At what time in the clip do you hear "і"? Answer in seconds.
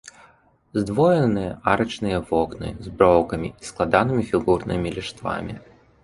3.65-3.67